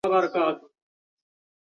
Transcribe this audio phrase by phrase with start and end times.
[0.03, 0.55] আহ, একটু দাঁড়াও।